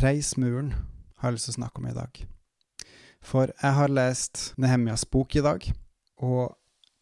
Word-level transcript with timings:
Reis 0.00 0.36
muren 0.40 0.70
har 1.20 1.28
jeg 1.28 1.36
lyst 1.36 1.50
til 1.50 1.52
å 1.52 1.58
snakke 1.60 1.82
om 1.82 1.88
i 1.90 1.96
dag. 1.96 2.20
For 3.22 3.50
jeg 3.52 3.76
har 3.76 3.92
lest 3.92 4.52
Nehemjas 4.56 5.04
bok 5.04 5.36
i 5.36 5.42
dag, 5.44 5.66
og 6.24 6.54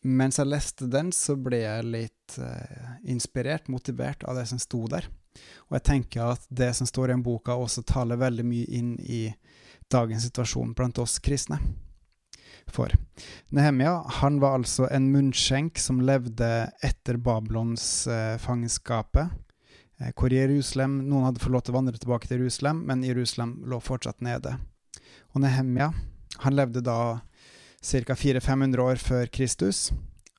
mens 0.02 0.40
jeg 0.40 0.48
leste 0.48 0.88
den, 0.90 1.12
så 1.14 1.36
ble 1.38 1.60
jeg 1.62 1.86
litt 1.86 2.38
eh, 2.42 2.96
inspirert, 3.12 3.68
motivert 3.70 4.24
av 4.26 4.40
det 4.40 4.46
som 4.50 4.58
sto 4.58 4.82
der. 4.90 5.06
Og 5.68 5.76
jeg 5.78 5.86
tenker 5.86 6.32
at 6.32 6.48
det 6.48 6.72
som 6.76 6.88
står 6.88 7.10
i 7.10 7.14
den 7.14 7.22
boka, 7.24 7.54
også 7.54 7.84
taler 7.86 8.18
veldig 8.20 8.46
mye 8.48 8.66
inn 8.80 8.96
i 8.98 9.28
dagens 9.92 10.26
situasjon 10.26 10.74
blant 10.74 10.98
oss 10.98 11.20
kristne. 11.22 11.60
For 12.70 12.90
Nehemia 13.54 14.00
han 14.20 14.40
var 14.42 14.58
altså 14.58 14.88
en 14.90 15.08
munnskjenk 15.14 15.78
som 15.80 16.02
levde 16.02 16.50
etter 16.86 17.22
Babylons 17.22 17.84
eh, 18.10 18.34
fangenskapet 18.42 19.30
hvor 20.16 20.32
Jerusalem, 20.32 21.00
Noen 21.08 21.26
hadde 21.28 21.42
fått 21.42 21.52
lov 21.52 21.64
til 21.66 21.74
å 21.74 21.80
vandre 21.80 22.00
tilbake 22.00 22.28
til 22.28 22.40
Jerusalem, 22.40 22.84
men 22.88 23.04
Jerusalem 23.04 23.58
lå 23.68 23.80
fortsatt 23.84 24.22
nede. 24.24 24.56
Og 25.34 25.42
Nehemja 25.44 25.90
han 26.40 26.56
levde 26.56 26.80
da 26.80 27.20
ca. 27.80 28.14
400-500 28.14 28.80
år 28.80 28.96
før 28.96 29.26
Kristus, 29.26 29.90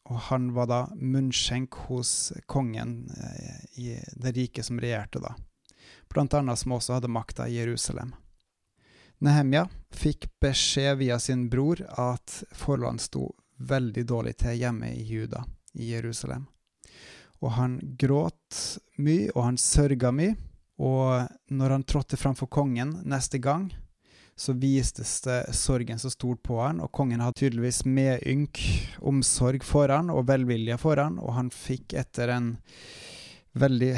og 0.09 0.17
han 0.31 0.49
var 0.53 0.67
da 0.67 0.81
munnskjenk 0.97 1.77
hos 1.87 2.33
kongen 2.49 3.11
eh, 3.15 3.61
i 3.77 3.87
det 4.17 4.33
riket 4.35 4.67
som 4.67 4.81
regjerte 4.81 5.21
da, 5.23 5.35
blant 6.11 6.33
annet 6.33 6.59
som 6.59 6.75
også 6.75 6.97
hadde 6.97 7.11
makta 7.11 7.47
i 7.47 7.59
Jerusalem. 7.59 8.15
Nehemja 9.21 9.67
fikk 9.93 10.25
beskjed 10.41 10.97
via 10.97 11.19
sin 11.21 11.45
bror 11.49 11.83
at 12.01 12.41
forholdene 12.57 13.01
sto 13.01 13.27
veldig 13.61 14.03
dårlig 14.09 14.39
til 14.41 14.57
hjemme 14.57 14.89
i 14.97 15.03
Juda, 15.05 15.43
i 15.77 15.91
Jerusalem. 15.93 16.47
Og 17.41 17.55
han 17.57 17.79
gråt 17.97 18.57
mye, 19.01 19.29
og 19.33 19.45
han 19.47 19.57
sørga 19.57 20.11
mye. 20.13 20.35
Og 20.81 21.29
når 21.53 21.75
han 21.75 21.85
trådte 21.85 22.17
framfor 22.17 22.49
kongen 22.49 22.95
neste 23.05 23.37
gang, 23.41 23.69
så 24.35 24.53
vistes 24.57 25.21
det 25.21 25.53
sorgen 25.53 25.99
så 25.99 26.09
stort 26.09 26.41
på 26.43 26.57
han, 26.61 26.79
og 26.81 26.91
kongen 26.95 27.21
hadde 27.21 27.43
tydeligvis 27.43 27.83
medynk, 27.85 28.61
omsorg 29.05 29.65
for 29.67 29.91
han, 29.93 30.09
og 30.09 30.25
velvilje 30.29 30.77
for 30.81 30.97
han, 30.97 31.19
og 31.21 31.35
han 31.37 31.51
fikk 31.53 31.93
etter 32.01 32.33
en 32.33 32.55
veldig 33.53 33.93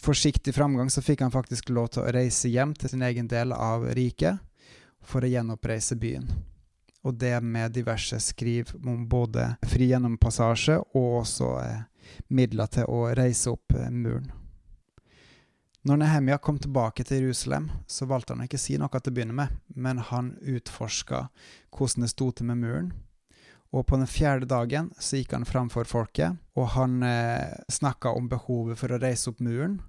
forsiktig 0.00 0.54
framgang, 0.54 0.90
så 0.90 1.02
fikk 1.04 1.24
han 1.24 1.34
faktisk 1.34 1.68
lov 1.74 1.90
til 1.92 2.04
å 2.04 2.14
reise 2.14 2.48
hjem 2.48 2.74
til 2.78 2.94
sin 2.94 3.04
egen 3.04 3.28
del 3.28 3.52
av 3.52 3.84
riket 3.96 4.40
for 5.04 5.24
å 5.24 5.30
gjenoppreise 5.30 5.98
byen. 6.00 6.28
Og 7.04 7.18
det 7.20 7.36
med 7.44 7.74
diverse 7.76 8.16
skriv 8.24 8.72
om 8.80 9.04
både 9.08 9.50
fri 9.68 9.90
gjennompassasje 9.90 10.78
og 10.96 11.18
også 11.20 11.50
eh, 11.60 11.82
midler 12.28 12.70
til 12.72 12.88
å 12.90 13.06
reise 13.16 13.52
opp 13.54 13.76
eh, 13.76 13.90
muren. 13.90 14.32
Når 15.84 15.98
Nehemia 16.00 16.38
kom 16.40 16.56
tilbake 16.58 17.04
til 17.04 17.26
Jerusalem, 17.26 17.68
så 17.86 18.06
valgte 18.08 18.32
han 18.32 18.46
ikke 18.46 18.56
å 18.56 18.62
si 18.62 18.78
noe 18.80 19.00
til 19.00 19.12
å 19.12 19.16
begynne 19.18 19.36
med, 19.36 19.58
men 19.76 19.98
han 20.00 20.30
utforska 20.40 21.26
hvordan 21.76 22.06
det 22.06 22.12
sto 22.14 22.30
til 22.32 22.48
med 22.48 22.62
muren. 22.62 22.94
Og 23.74 23.82
på 23.90 23.98
den 23.98 24.08
fjerde 24.08 24.48
dagen 24.48 24.92
så 25.02 25.18
gikk 25.18 25.34
han 25.34 25.44
framfor 25.44 25.88
folket, 25.90 26.38
og 26.56 26.70
han 26.76 27.02
eh, 27.04 27.52
snakka 27.68 28.14
om 28.16 28.30
behovet 28.30 28.78
for 28.80 28.94
å 28.94 29.00
reise 29.02 29.32
opp 29.32 29.42
muren. 29.44 29.80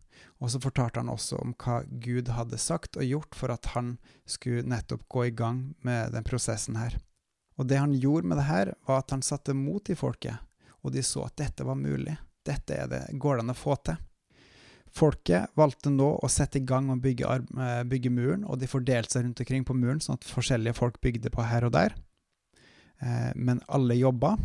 Og 0.44 0.52
så 0.52 0.60
fortalte 0.60 1.00
han 1.00 1.12
også 1.12 1.40
om 1.40 1.54
hva 1.64 1.82
Gud 1.88 2.32
hadde 2.34 2.60
sagt 2.60 2.98
og 3.00 3.08
gjort 3.08 3.38
for 3.38 3.54
at 3.54 3.72
han 3.76 3.96
skulle 4.28 4.66
nettopp 4.68 5.06
gå 5.12 5.28
i 5.30 5.36
gang 5.36 5.62
med 5.86 6.16
den 6.16 6.28
prosessen 6.28 6.80
her. 6.80 6.98
Og 7.56 7.70
det 7.70 7.80
han 7.80 7.94
gjorde 7.96 8.28
med 8.28 8.42
det 8.42 8.50
her, 8.50 8.74
var 8.88 9.04
at 9.04 9.16
han 9.16 9.24
satte 9.24 9.56
mot 9.56 9.88
i 9.90 9.96
folket, 9.96 10.42
og 10.86 10.94
de 10.94 11.04
så 11.06 11.26
at 11.26 11.38
dette 11.42 11.66
var 11.66 11.78
mulig. 11.80 12.14
Dette 12.46 12.78
er 12.78 12.90
det, 12.92 13.02
går 13.18 13.40
det 13.40 13.46
an 13.46 13.56
å 13.56 13.58
få 13.58 13.78
til. 13.82 13.98
Folket 14.96 15.52
valgte 15.60 15.92
nå 15.92 16.08
å 16.24 16.28
sette 16.32 16.62
i 16.62 16.66
gang 16.68 16.88
å 16.94 17.00
bygge, 17.02 17.28
eh, 17.60 17.82
bygge, 17.84 18.12
muren, 18.14 18.46
og 18.48 18.62
de 18.62 18.70
fordelte 18.70 19.18
seg 19.18 19.26
rundt 19.26 19.42
omkring 19.44 19.66
på 19.68 19.76
muren, 19.76 20.00
sånn 20.00 20.16
at 20.16 20.28
forskjellige 20.30 20.78
folk 20.78 21.02
bygde 21.04 21.34
på 21.34 21.44
her 21.44 21.68
og 21.68 21.74
der. 21.76 21.98
Eh, 23.02 23.32
men 23.36 23.60
alle 23.68 23.98
jobba. 24.00 24.38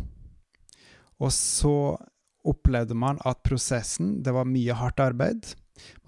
Og 1.21 1.31
så 1.31 1.95
opplevde 2.43 2.97
man 2.97 3.19
at 3.29 3.43
prosessen 3.45 4.23
Det 4.23 4.33
var 4.33 4.49
mye 4.49 4.73
hardt 4.73 4.99
arbeid. 4.99 5.53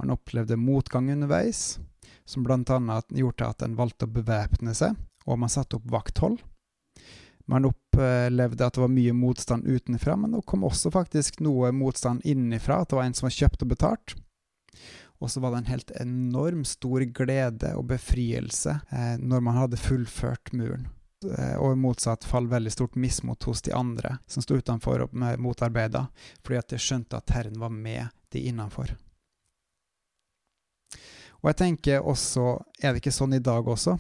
Man 0.02 0.12
opplevde 0.12 0.58
motgang 0.58 1.12
underveis, 1.14 1.80
som 2.26 2.44
bl.a. 2.44 2.80
gjorde 3.14 3.48
at 3.48 3.64
en 3.64 3.78
valgte 3.78 4.10
å 4.10 4.16
bevæpne 4.18 4.74
seg, 4.76 4.98
og 5.26 5.40
man 5.40 5.50
satte 5.50 5.78
opp 5.78 5.88
vakthold. 5.88 6.42
Man 7.46 7.68
opplevde 7.94 8.66
at 8.66 8.74
det 8.74 8.82
var 8.82 8.92
mye 8.92 9.14
motstand 9.14 9.68
utenfra, 9.68 10.16
men 10.18 10.32
det 10.32 10.42
kom 10.46 10.64
også 10.64 10.92
faktisk 10.92 11.40
noe 11.40 11.72
motstand 11.72 12.22
innenfra, 12.26 12.82
at 12.82 12.90
det 12.90 12.96
var 12.96 13.06
en 13.06 13.14
som 13.14 13.28
var 13.28 13.38
kjøpt 13.38 13.62
og 13.62 13.68
betalt. 13.68 14.16
Og 15.22 15.32
så 15.32 15.40
var 15.40 15.54
det 15.54 15.62
en 15.62 15.72
helt 15.72 15.92
enorm 16.02 16.66
stor 16.66 17.06
glede 17.16 17.76
og 17.78 17.86
befrielse 17.94 18.80
eh, 18.92 19.16
når 19.20 19.46
man 19.46 19.56
hadde 19.56 19.80
fullført 19.80 20.52
muren. 20.52 20.90
Eh, 21.24 21.56
og 21.56 21.72
i 21.72 21.80
motsatt 21.80 22.26
fall 22.28 22.50
veldig 22.52 22.74
stort 22.74 22.98
mismot 23.00 23.44
hos 23.48 23.62
de 23.64 23.72
andre 23.78 24.18
som 24.28 24.44
sto 24.44 24.58
utenfor 24.60 25.06
og 25.06 25.16
motarbeida, 25.40 26.08
fordi 26.44 26.60
at 26.60 26.74
de 26.74 26.82
skjønte 26.82 27.22
at 27.22 27.36
Herren 27.38 27.62
var 27.62 27.72
med 27.72 28.10
de 28.36 28.44
innenfor. 28.50 28.96
Og 31.44 31.50
jeg 31.52 31.60
tenker 31.60 32.04
også, 32.08 32.58
er 32.80 32.92
det 32.92 33.04
ikke 33.04 33.16
sånn 33.16 33.36
i 33.36 33.44
dag 33.44 33.68
også? 33.68 33.98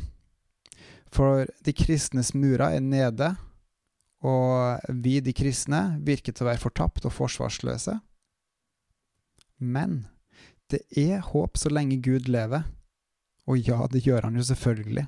For 1.14 1.46
de 1.64 1.74
kristnes 1.76 2.32
murer 2.34 2.80
er 2.80 2.84
nede, 2.84 3.34
og 4.24 4.80
vi, 5.04 5.18
de 5.20 5.34
kristne, 5.36 5.98
virker 6.00 6.32
til 6.32 6.46
å 6.46 6.52
være 6.54 6.64
fortapt 6.64 7.08
og 7.10 7.16
forsvarsløse. 7.16 7.98
Men 9.60 10.06
det 10.72 10.84
er 10.98 11.24
håp 11.28 11.60
så 11.60 11.72
lenge 11.72 12.00
Gud 12.04 12.30
lever. 12.32 12.64
Og 13.52 13.60
ja, 13.60 13.84
det 13.92 14.06
gjør 14.06 14.30
han 14.30 14.40
jo 14.40 14.46
selvfølgelig. 14.48 15.06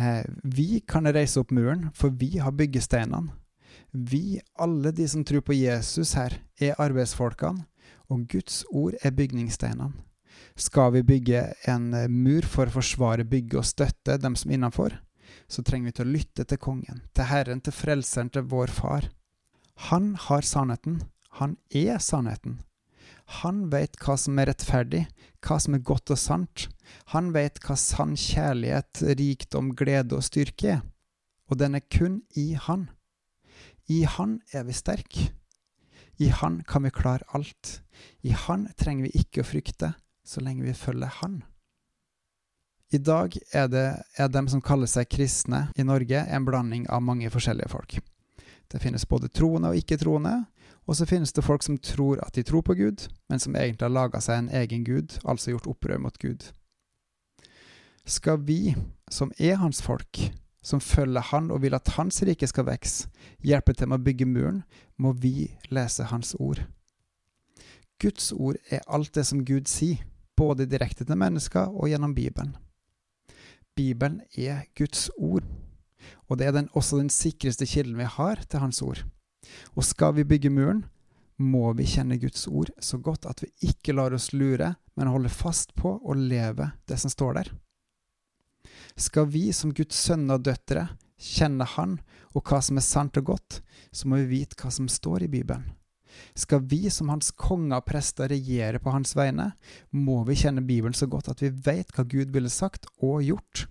Eh, 0.00 0.24
vi 0.42 0.80
kan 0.88 1.08
reise 1.12 1.42
opp 1.42 1.52
muren, 1.52 1.90
for 1.94 2.14
vi 2.16 2.38
har 2.40 2.56
byggesteinene. 2.56 3.36
Vi, 3.92 4.40
alle 4.56 4.92
de 4.96 5.04
som 5.08 5.24
tror 5.24 5.44
på 5.44 5.56
Jesus 5.56 6.14
her, 6.16 6.38
er 6.56 6.80
arbeidsfolkene, 6.80 7.66
og 8.08 8.24
Guds 8.32 8.62
ord 8.72 8.96
er 9.04 9.12
bygningssteinene. 9.16 9.92
Skal 10.56 10.92
vi 10.96 11.04
bygge 11.04 11.44
en 11.68 11.92
eh, 11.96 12.08
mur 12.08 12.48
for 12.48 12.68
å 12.68 12.76
forsvare 12.80 13.28
bygget 13.28 13.60
og 13.60 13.68
støtte 13.68 14.16
dem 14.20 14.36
som 14.36 14.50
er 14.50 14.60
innenfor, 14.60 14.96
så 15.48 15.62
trenger 15.62 15.90
vi 15.90 15.96
til 15.98 16.06
å 16.06 16.14
lytte 16.16 16.46
til 16.48 16.60
kongen, 16.62 17.02
til 17.14 17.28
Herren, 17.30 17.60
til 17.60 17.74
Frelseren, 17.76 18.30
til 18.32 18.46
vår 18.50 18.72
Far. 18.72 19.08
Han 19.88 20.14
har 20.28 20.46
sannheten. 20.46 21.02
Han 21.40 21.56
er 21.70 21.98
sannheten. 21.98 22.60
Han 23.40 23.68
vet 23.72 23.96
hva 24.02 24.16
som 24.20 24.38
er 24.38 24.50
rettferdig, 24.50 25.06
hva 25.44 25.58
som 25.62 25.76
er 25.76 25.84
godt 25.86 26.12
og 26.12 26.20
sant. 26.20 26.66
Han 27.14 27.30
vet 27.32 27.60
hva 27.64 27.76
sann 27.80 28.16
kjærlighet, 28.18 29.04
rikdom, 29.18 29.72
glede 29.78 30.18
og 30.18 30.26
styrke 30.26 30.76
er. 30.76 30.82
Og 31.48 31.58
den 31.60 31.76
er 31.76 31.84
kun 31.84 32.22
i 32.38 32.52
Han. 32.68 32.88
I 33.88 34.04
Han 34.08 34.40
er 34.52 34.64
vi 34.64 34.76
sterke. 34.76 35.30
I 36.18 36.28
Han 36.28 36.62
kan 36.68 36.84
vi 36.84 36.92
klare 36.94 37.26
alt. 37.34 37.82
I 38.22 38.32
Han 38.32 38.68
trenger 38.78 39.08
vi 39.08 39.24
ikke 39.24 39.42
å 39.42 39.48
frykte 39.48 39.94
så 40.24 40.40
lenge 40.40 40.64
vi 40.64 40.76
følger 40.76 41.12
Han. 41.20 41.42
I 42.92 42.98
dag 43.00 43.38
er, 43.56 43.68
det, 43.72 43.86
er 44.20 44.28
dem 44.28 44.48
som 44.52 44.60
kaller 44.60 44.90
seg 44.90 45.08
kristne 45.08 45.70
i 45.80 45.84
Norge, 45.88 46.26
en 46.28 46.44
blanding 46.44 46.84
av 46.92 47.00
mange 47.00 47.30
forskjellige 47.32 47.70
folk. 47.72 47.94
Det 48.68 48.80
finnes 48.82 49.06
både 49.08 49.30
troende 49.32 49.70
og 49.72 49.78
ikke-troende, 49.80 50.34
og 50.84 50.98
så 50.98 51.06
finnes 51.08 51.32
det 51.32 51.44
folk 51.46 51.64
som 51.64 51.78
tror 51.80 52.20
at 52.20 52.36
de 52.36 52.44
tror 52.44 52.60
på 52.66 52.76
Gud, 52.76 53.06
men 53.32 53.40
som 53.40 53.56
egentlig 53.56 53.86
har 53.86 53.94
laga 53.94 54.20
seg 54.20 54.42
en 54.42 54.50
egen 54.60 54.84
gud, 54.84 55.16
altså 55.24 55.54
gjort 55.54 55.70
opprør 55.72 56.02
mot 56.04 56.18
Gud. 56.20 56.50
Skal 58.04 58.42
vi, 58.44 58.74
som 59.08 59.32
er 59.38 59.56
hans 59.62 59.80
folk, 59.82 60.20
som 60.62 60.82
følger 60.84 61.24
han 61.32 61.48
og 61.50 61.62
vil 61.62 61.74
at 61.78 61.94
hans 61.96 62.20
rike 62.26 62.48
skal 62.50 62.66
vokse, 62.68 63.08
hjelpe 63.40 63.72
til 63.72 63.88
med 63.88 64.02
å 64.02 64.04
bygge 64.04 64.28
muren, 64.28 64.60
må 65.00 65.14
vi 65.16 65.52
lese 65.72 66.10
hans 66.10 66.34
ord. 66.38 66.60
Guds 68.02 68.32
ord 68.36 68.60
er 68.68 68.84
alt 68.84 69.14
det 69.14 69.24
som 69.30 69.46
Gud 69.46 69.70
sier 69.70 70.04
både 70.36 70.66
direkte 70.66 71.06
til 71.08 71.16
mennesker 71.16 71.72
og 71.72 71.88
gjennom 71.88 72.12
Bibelen. 72.14 72.52
Bibelen 73.76 74.20
er 74.36 74.66
Guds 74.76 75.08
ord, 75.16 75.44
og 76.28 76.38
det 76.38 76.46
er 76.46 76.56
den, 76.56 76.68
også 76.76 76.98
den 77.00 77.10
sikreste 77.12 77.66
kilden 77.68 77.96
vi 77.96 78.08
har 78.08 78.42
til 78.44 78.60
Hans 78.60 78.82
ord. 78.84 79.04
Og 79.76 79.84
skal 79.84 80.16
vi 80.16 80.26
bygge 80.28 80.52
muren, 80.52 80.84
må 81.40 81.72
vi 81.74 81.88
kjenne 81.88 82.20
Guds 82.20 82.46
ord 82.46 82.70
så 82.80 82.98
godt 83.02 83.26
at 83.26 83.42
vi 83.42 83.50
ikke 83.72 83.94
lar 83.96 84.14
oss 84.14 84.30
lure, 84.36 84.74
men 84.94 85.10
holder 85.10 85.32
fast 85.32 85.74
på 85.74 85.96
å 85.98 86.16
leve 86.16 86.70
det 86.88 87.00
som 87.00 87.10
står 87.10 87.38
der. 87.40 87.52
Skal 88.96 89.26
vi 89.32 89.48
som 89.56 89.72
Guds 89.74 89.96
sønner 89.96 90.38
og 90.38 90.44
døtre 90.46 90.90
kjenne 91.22 91.66
Han 91.76 91.96
og 92.36 92.44
hva 92.44 92.60
som 92.64 92.78
er 92.78 92.86
sant 92.86 93.16
og 93.20 93.32
godt, 93.32 93.62
så 93.92 94.08
må 94.08 94.20
vi 94.22 94.40
vite 94.40 94.58
hva 94.60 94.70
som 94.72 94.88
står 94.90 95.26
i 95.26 95.32
Bibelen. 95.32 95.64
Skal 96.34 96.64
vi 96.68 96.90
som 96.90 97.10
hans 97.12 97.30
konger 97.36 97.80
og 97.80 97.86
prester 97.88 98.30
regjere 98.32 98.80
på 98.82 98.94
hans 98.94 99.14
vegne, 99.18 99.52
må 99.90 100.22
vi 100.28 100.38
kjenne 100.38 100.64
Bibelen 100.64 100.96
så 100.96 101.08
godt 101.10 101.32
at 101.32 101.42
vi 101.44 101.52
vet 101.52 101.92
hva 101.94 102.04
Gud 102.08 102.32
ville 102.34 102.52
sagt 102.52 102.88
og 103.00 103.22
gjort. 103.26 103.66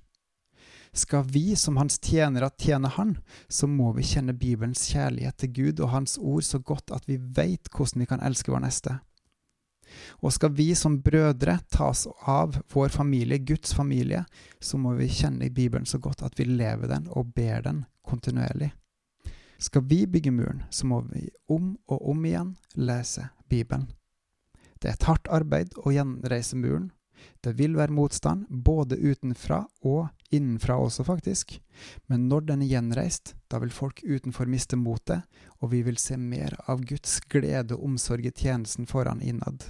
Skal 0.93 1.23
vi 1.23 1.55
som 1.55 1.77
hans 1.79 1.99
tjenere 2.03 2.49
tjene 2.59 2.89
Han, 2.97 3.15
så 3.47 3.67
må 3.67 3.93
vi 3.95 4.03
kjenne 4.03 4.35
Bibelens 4.35 4.89
kjærlighet 4.91 5.38
til 5.39 5.53
Gud 5.55 5.79
og 5.79 5.93
Hans 5.93 6.17
ord 6.19 6.43
så 6.43 6.59
godt 6.59 6.91
at 6.91 7.07
vi 7.07 7.15
vet 7.15 7.71
hvordan 7.71 8.03
vi 8.03 8.09
kan 8.09 8.23
elske 8.23 8.51
vår 8.51 8.65
neste. 8.65 8.97
Og 10.19 10.33
skal 10.35 10.51
vi 10.55 10.71
som 10.75 10.99
brødre 11.03 11.57
tas 11.71 12.05
av 12.27 12.59
vår 12.73 12.91
familie, 12.91 13.39
Guds 13.39 13.73
familie, 13.75 14.25
så 14.59 14.77
må 14.77 14.94
vi 14.99 15.09
kjenne 15.11 15.49
Bibelen 15.49 15.87
så 15.87 15.99
godt 15.99 16.23
at 16.27 16.39
vi 16.39 16.47
lever 16.47 16.91
den 16.91 17.07
og 17.11 17.33
ber 17.35 17.63
den 17.67 17.83
kontinuerlig. 18.07 18.71
Skal 19.61 19.83
vi 19.85 20.07
bygge 20.07 20.31
muren, 20.31 20.63
så 20.69 20.87
må 20.89 21.01
vi 21.11 21.29
om 21.45 21.75
og 21.85 22.09
om 22.09 22.25
igjen 22.25 22.55
lese 22.73 23.27
Bibelen. 23.49 23.91
Det 24.81 24.89
er 24.89 24.95
et 24.97 25.05
hardt 25.05 25.29
arbeid 25.29 25.75
å 25.85 25.93
gjenreise 25.93 26.57
muren. 26.57 26.89
Det 27.45 27.53
vil 27.59 27.75
være 27.77 27.93
motstand, 27.93 28.47
både 28.49 28.97
utenfra 28.97 29.59
og 29.85 30.09
innenfra 30.33 30.79
også, 30.81 31.05
faktisk. 31.05 31.59
Men 32.09 32.25
når 32.31 32.47
den 32.49 32.63
er 32.65 32.71
gjenreist, 32.71 33.35
da 33.53 33.59
vil 33.61 33.69
folk 33.69 34.01
utenfor 34.01 34.49
miste 34.49 34.79
motet, 34.81 35.27
og 35.61 35.75
vi 35.75 35.83
vil 35.85 36.01
se 36.01 36.17
mer 36.17 36.57
av 36.65 36.81
Guds 36.81 37.19
glede 37.29 37.77
og 37.77 37.85
omsorg 37.91 38.25
i 38.25 38.33
tjenesten 38.33 38.89
foran 38.89 39.21
innad. 39.21 39.67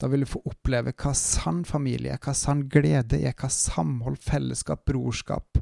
Da 0.00 0.08
vil 0.10 0.24
vi 0.24 0.32
få 0.32 0.42
oppleve 0.48 0.94
hva 0.96 1.12
sann 1.14 1.60
familie 1.68 2.16
hva 2.18 2.34
sann 2.34 2.64
glede 2.72 3.20
er, 3.20 3.34
hva 3.38 3.50
samhold, 3.52 4.18
fellesskap, 4.24 4.82
brorskap, 4.88 5.60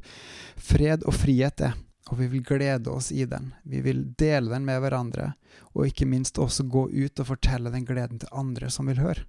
fred 0.55 1.05
og 1.05 1.13
frihet 1.13 1.67
er 1.67 1.77
og 2.07 2.19
vi 2.19 2.27
vil 2.31 2.43
glede 2.43 2.91
oss 2.91 3.11
i 3.11 3.25
den. 3.25 3.53
Vi 3.63 3.81
vil 3.81 4.03
dele 4.19 4.53
den 4.53 4.65
med 4.65 4.79
hverandre, 4.81 5.33
og 5.75 5.87
ikke 5.87 6.07
minst 6.07 6.39
også 6.39 6.63
gå 6.63 6.87
ut 6.89 7.19
og 7.19 7.29
fortelle 7.33 7.71
den 7.73 7.85
gleden 7.85 8.21
til 8.21 8.31
andre 8.31 8.69
som 8.71 8.87
vil 8.87 9.01
høre. 9.03 9.25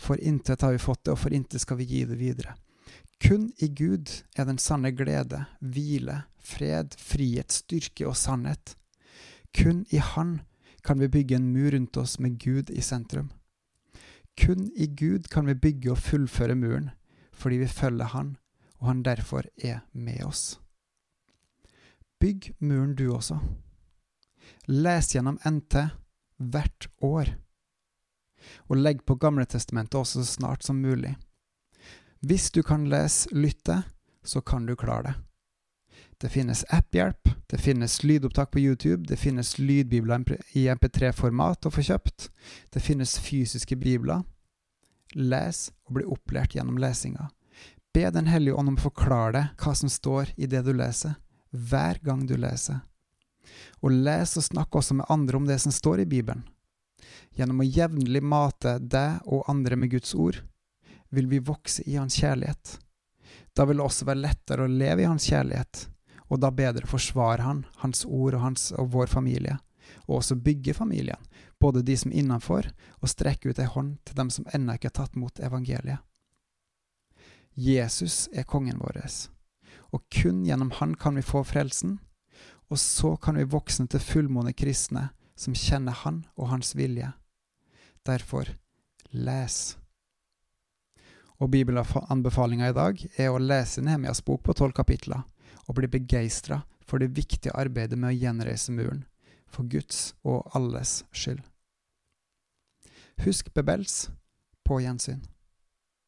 For 0.00 0.16
intet 0.16 0.62
har 0.62 0.72
vi 0.72 0.82
fått 0.82 1.04
det, 1.04 1.14
og 1.14 1.22
for 1.24 1.34
intet 1.34 1.60
skal 1.60 1.80
vi 1.80 1.88
gi 1.90 2.04
det 2.08 2.18
videre. 2.20 2.54
Kun 3.20 3.50
i 3.60 3.68
Gud 3.68 4.08
er 4.38 4.46
den 4.48 4.58
sanne 4.58 4.94
glede, 4.96 5.42
hvile, 5.60 6.22
fred, 6.40 6.94
frihet, 6.96 7.52
styrke 7.52 8.06
og 8.08 8.16
sannhet. 8.16 8.76
Kun 9.52 9.84
i 9.90 9.98
Han 9.98 10.40
kan 10.86 11.00
vi 11.00 11.10
bygge 11.12 11.36
en 11.36 11.50
mur 11.52 11.70
rundt 11.74 11.96
oss 12.00 12.18
med 12.18 12.38
Gud 12.40 12.70
i 12.70 12.80
sentrum. 12.80 13.28
Kun 14.40 14.70
i 14.76 14.86
Gud 14.86 15.28
kan 15.28 15.46
vi 15.46 15.54
bygge 15.54 15.92
og 15.92 16.00
fullføre 16.00 16.56
muren, 16.56 16.90
fordi 17.32 17.60
vi 17.60 17.68
følger 17.68 18.14
Han, 18.14 18.36
og 18.78 18.86
Han 18.86 19.02
derfor 19.02 19.44
er 19.58 19.84
med 19.92 20.24
oss. 20.24 20.60
Bygg 22.20 22.54
muren 22.58 22.94
du 22.96 23.08
også. 23.14 23.38
Les 24.68 25.14
gjennom 25.14 25.38
NT 25.44 25.86
hvert 26.36 26.88
år. 27.00 27.30
Og 28.68 28.76
legg 28.76 29.00
på 29.08 29.16
Gamletestamentet 29.16 29.96
også 29.96 30.20
så 30.20 30.34
snart 30.34 30.64
som 30.64 30.82
mulig. 30.84 31.14
Hvis 32.20 32.50
du 32.52 32.62
kan 32.62 32.84
lese 32.92 33.32
lytte, 33.32 33.82
så 34.22 34.40
kan 34.40 34.66
du 34.66 34.76
klare 34.76 35.02
det. 35.02 35.14
Det 36.20 36.28
finnes 36.28 36.66
app-hjelp, 36.68 37.30
det 37.48 37.58
finnes 37.58 38.02
lydopptak 38.04 38.50
på 38.52 38.60
YouTube, 38.60 39.06
det 39.08 39.16
finnes 39.16 39.54
lydbibler 39.58 40.20
i 40.52 40.66
MP3-format 40.68 41.64
å 41.64 41.72
få 41.72 41.86
kjøpt, 41.88 42.28
det 42.68 42.82
finnes 42.84 43.16
fysiske 43.16 43.80
bibler. 43.80 44.20
Les 45.16 45.70
og 45.88 45.96
bli 45.96 46.04
opplært 46.04 46.54
gjennom 46.54 46.76
lesinga. 46.76 47.30
Be 47.94 48.10
Den 48.12 48.28
hellige 48.28 48.54
ånd 48.54 48.68
om 48.68 48.76
å 48.76 48.84
forklare 48.84 49.32
deg 49.38 49.64
hva 49.64 49.74
som 49.74 49.88
står 49.88 50.36
i 50.36 50.46
det 50.46 50.60
du 50.68 50.74
leser 50.76 51.16
hver 51.50 51.98
gang 52.02 52.26
du 52.26 52.36
leser. 52.36 52.80
Og 53.80 53.92
les 53.92 54.36
og 54.36 54.44
snakk 54.44 54.76
også 54.76 54.96
med 55.00 55.08
andre 55.08 55.36
om 55.36 55.46
det 55.48 55.58
som 55.62 55.72
står 55.72 56.04
i 56.04 56.08
Bibelen. 56.10 56.44
Gjennom 57.34 57.62
å 57.62 57.66
jevnlig 57.66 58.22
mate 58.22 58.76
deg 58.78 59.24
og 59.26 59.48
andre 59.50 59.78
med 59.78 59.90
Guds 59.94 60.14
ord, 60.14 60.42
vil 61.10 61.26
vi 61.30 61.40
vokse 61.42 61.82
i 61.88 61.96
Hans 61.96 62.18
kjærlighet. 62.20 62.76
Da 63.56 63.64
vil 63.66 63.80
det 63.80 63.86
også 63.86 64.06
være 64.06 64.24
lettere 64.26 64.66
å 64.66 64.70
leve 64.70 65.04
i 65.04 65.08
Hans 65.08 65.26
kjærlighet, 65.30 65.86
og 66.30 66.42
da 66.42 66.52
bedre 66.54 66.86
forsvare 66.86 67.42
Han, 67.42 67.64
Hans 67.82 68.04
ord 68.06 68.36
og, 68.36 68.40
hans, 68.44 68.70
og 68.72 68.92
vår 68.92 69.10
familie, 69.10 69.58
og 70.06 70.20
også 70.20 70.38
bygge 70.38 70.74
familien, 70.74 71.18
både 71.60 71.82
de 71.82 71.96
som 71.96 72.12
er 72.12 72.22
innenfor, 72.22 72.70
og 73.00 73.10
strekke 73.10 73.50
ut 73.50 73.58
ei 73.58 73.66
hånd 73.66 73.98
til 74.04 74.20
dem 74.20 74.30
som 74.30 74.46
ennå 74.54 74.76
ikke 74.76 74.92
har 74.92 74.98
tatt 75.02 75.18
mot 75.18 75.42
evangeliet. 75.42 75.98
Jesus 77.54 78.28
er 78.32 78.46
kongen 78.46 78.78
vår 78.78 79.02
og 79.90 80.04
kun 80.12 80.44
gjennom 80.46 80.70
Han 80.78 80.94
kan 80.94 81.16
vi 81.18 81.22
få 81.22 81.42
frelsen, 81.44 81.98
og 82.70 82.78
så 82.78 83.16
kan 83.16 83.38
vi 83.38 83.44
voksne 83.44 83.88
til 83.90 84.02
fullmåne 84.02 84.52
kristne 84.54 85.08
som 85.36 85.56
kjenner 85.56 85.96
Han 86.04 86.24
og 86.36 86.50
Hans 86.52 86.74
vilje. 86.76 87.12
Derfor 88.06 88.54
les. 89.10 89.76
Og 91.40 91.50
Bibelanbefalinga 91.50 92.68
i 92.68 92.76
dag 92.76 93.00
er 93.16 93.32
å 93.32 93.40
lese 93.40 93.82
Nehemias 93.82 94.20
bok 94.24 94.44
på 94.44 94.54
tolv 94.56 94.76
kapitler 94.76 95.24
og 95.66 95.78
bli 95.78 95.88
begeistra 95.88 96.60
for 96.84 97.00
det 97.00 97.14
viktige 97.16 97.54
arbeidet 97.56 97.98
med 97.98 98.10
å 98.10 98.18
gjenreise 98.18 98.74
muren, 98.74 99.04
for 99.46 99.66
Guds 99.70 100.12
og 100.26 100.50
alles 100.54 101.00
skyld. 101.12 101.40
Husk 103.24 103.52
Bebels 103.54 104.08
på 104.66 104.80
gjensyn. 104.82 105.22